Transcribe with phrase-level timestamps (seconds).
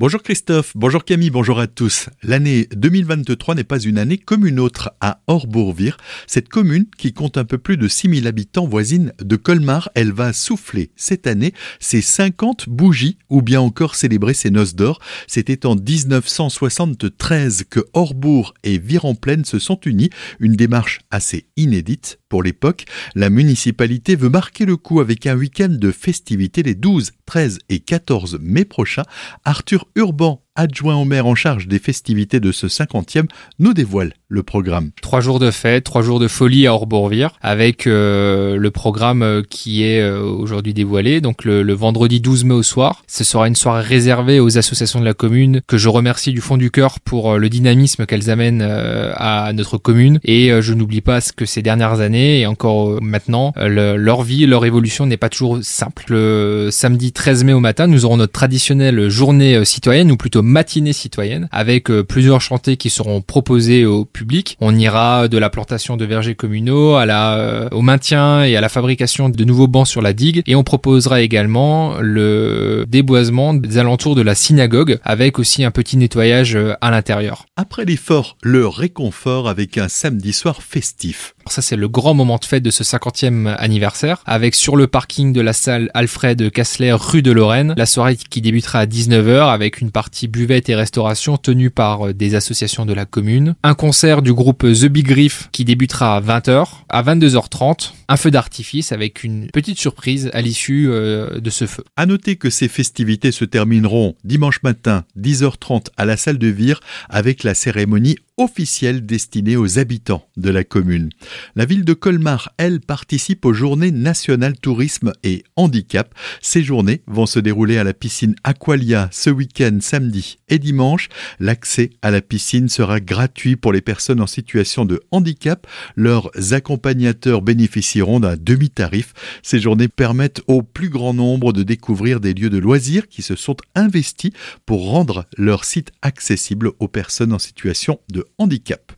[0.00, 2.08] Bonjour Christophe, bonjour Camille, bonjour à tous.
[2.24, 5.98] L'année 2023 n'est pas une année comme une autre à Orbourvire.
[6.26, 10.32] Cette commune, qui compte un peu plus de 6000 habitants voisine de Colmar, elle va
[10.32, 14.98] souffler cette année ses 50 bougies ou bien encore célébrer ses noces d'or.
[15.28, 22.42] C'était en 1973 que Orbourg et Vire-en-Plaine se sont unis, une démarche assez inédite pour
[22.42, 22.86] l'époque.
[23.14, 27.78] La municipalité veut marquer le coup avec un week-end de festivités les 12, 13 et
[27.78, 29.04] 14 mai prochains.
[29.44, 33.26] Arthur Urban adjoint au maire en charge des festivités de ce 50e,
[33.58, 34.90] nous dévoile le programme.
[35.00, 39.42] Trois jours de fête, trois jours de folie à Orbourvire, avec euh, le programme euh,
[39.48, 43.02] qui est euh, aujourd'hui dévoilé, donc le, vendredi 12 mai au soir.
[43.06, 46.56] Ce sera une soirée réservée aux associations de la commune, que je remercie du fond
[46.56, 50.20] du cœur pour le dynamisme qu'elles amènent à notre commune.
[50.24, 55.06] Et je n'oublie pas que ces dernières années, et encore maintenant, leur vie, leur évolution
[55.06, 56.04] n'est pas toujours simple.
[56.08, 60.92] Le samedi 13 mai au matin, nous aurons notre traditionnelle journée citoyenne, ou plutôt matinée
[60.92, 64.56] citoyenne avec euh, plusieurs chantiers qui seront proposés au public.
[64.60, 68.60] On ira de la plantation de vergers communaux à la, euh, au maintien et à
[68.60, 73.78] la fabrication de nouveaux bancs sur la digue et on proposera également le déboisement des
[73.78, 77.46] alentours de la synagogue avec aussi un petit nettoyage euh, à l'intérieur.
[77.56, 81.34] Après l'effort, le réconfort avec un samedi soir festif.
[81.46, 85.32] Ça, c'est le grand moment de fête de ce 50e anniversaire, avec sur le parking
[85.32, 89.80] de la salle Alfred Kassler, rue de Lorraine, la soirée qui débutera à 19h avec
[89.80, 94.20] une partie buvette et restauration tenue par euh, des associations de la commune, un concert
[94.20, 99.22] du groupe The Big Griff qui débutera à 20h, à 22h30, un feu d'artifice avec
[99.22, 101.84] une petite surprise à l'issue euh, de ce feu.
[101.96, 106.80] À noter que ces festivités se termineront dimanche matin, 10h30 à la salle de Vire
[107.08, 111.10] avec la cérémonie officielle destinée aux habitants de la commune.
[111.54, 116.12] La ville de Colmar, elle, participe aux Journées nationales tourisme et handicap.
[116.40, 121.08] Ces journées vont se dérouler à la piscine Aqualia ce week-end, samedi et dimanche.
[121.38, 125.66] L'accès à la piscine sera gratuit pour les personnes en situation de handicap.
[125.94, 129.12] Leurs accompagnateurs bénéficieront d'un demi-tarif.
[129.42, 133.36] Ces journées permettent au plus grand nombre de découvrir des lieux de loisirs qui se
[133.36, 134.32] sont investis
[134.66, 138.92] pour rendre leur site accessible aux personnes en situation de handicap.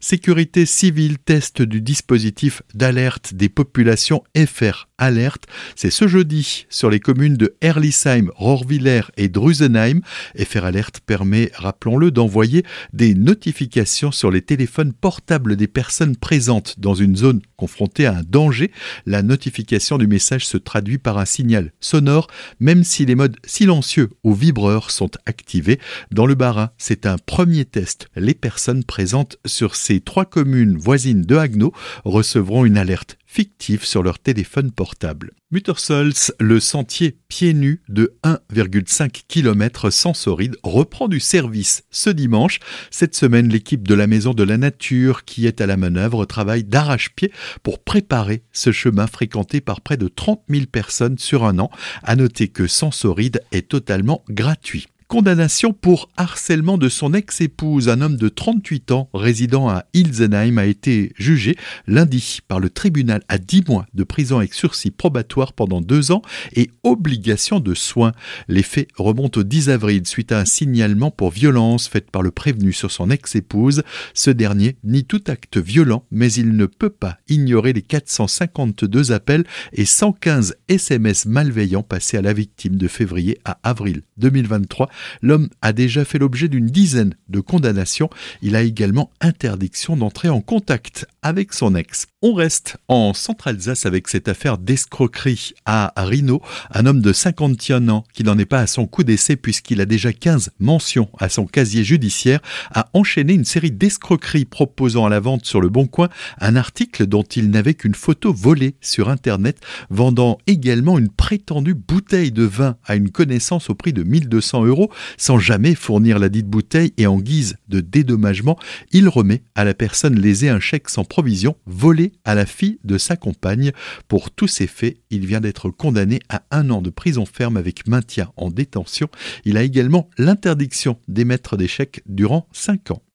[0.00, 5.44] Sécurité civile test du dispositif d'alerte des populations FR Alerte.
[5.74, 10.00] C'est ce jeudi sur les communes de Herlisheim, Rohrwiller et Drusenheim.
[10.38, 16.94] FR Alerte permet, rappelons-le, d'envoyer des notifications sur les téléphones portables des personnes présentes dans
[16.94, 18.70] une zone confrontée à un danger.
[19.06, 22.28] La notification du message se traduit par un signal sonore,
[22.60, 25.80] même si les modes silencieux ou vibreurs sont activés.
[26.10, 28.08] Dans le Bas-Rhin, c'est un premier test.
[28.16, 31.72] Les personnes présentes sur ces trois communes voisines de Haguenau
[32.04, 35.32] recevront une alerte fictif sur leur téléphone portable.
[35.50, 42.60] Muttersols, le sentier pieds nus de 1,5 km sensoride, reprend du service ce dimanche.
[42.90, 46.64] Cette semaine, l'équipe de la Maison de la Nature qui est à la manœuvre travaille
[46.64, 47.30] d'arrache-pied
[47.62, 51.70] pour préparer ce chemin fréquenté par près de 30 000 personnes sur un an.
[52.02, 54.86] À noter que Sensoride est totalement gratuit.
[55.08, 57.88] Condamnation pour harcèlement de son ex-épouse.
[57.88, 61.54] Un homme de 38 ans résidant à Ilsenheim a été jugé
[61.86, 66.22] lundi par le tribunal à 10 mois de prison avec sursis probatoire pendant deux ans
[66.54, 68.10] et obligation de soins.
[68.48, 72.32] Les faits remontent au 10 avril suite à un signalement pour violence faite par le
[72.32, 73.84] prévenu sur son ex-épouse.
[74.12, 79.44] Ce dernier nie tout acte violent, mais il ne peut pas ignorer les 452 appels
[79.72, 84.88] et 115 SMS malveillants passés à la victime de février à avril 2023
[85.22, 88.10] L'homme a déjà fait l'objet d'une dizaine de condamnations.
[88.42, 92.06] Il a également interdiction d'entrer en contact avec son ex.
[92.22, 96.42] On reste en Centre-Alsace avec cette affaire d'escroquerie à Rino.
[96.72, 99.86] Un homme de 51 ans qui n'en est pas à son coup d'essai puisqu'il a
[99.86, 102.40] déjà 15 mentions à son casier judiciaire
[102.72, 106.08] a enchaîné une série d'escroqueries proposant à la vente sur le Bon Coin
[106.40, 109.58] un article dont il n'avait qu'une photo volée sur Internet,
[109.90, 114.85] vendant également une prétendue bouteille de vin à une connaissance au prix de 1200 euros
[115.16, 118.58] sans jamais fournir la dite bouteille et en guise de dédommagement,
[118.92, 122.98] il remet à la personne lésée un chèque sans provision volé à la fille de
[122.98, 123.72] sa compagne.
[124.08, 127.86] Pour tous ces faits, il vient d'être condamné à un an de prison ferme avec
[127.86, 129.08] maintien en détention.
[129.44, 133.02] Il a également l'interdiction d'émettre des chèques durant cinq ans.